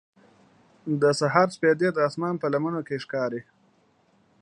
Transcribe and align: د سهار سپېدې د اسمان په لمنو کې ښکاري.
د 1.01 1.03
سهار 1.19 1.47
سپېدې 1.55 1.89
د 1.93 1.97
اسمان 2.07 2.35
په 2.39 2.47
لمنو 2.53 2.81
کې 2.87 3.01
ښکاري. 3.03 3.41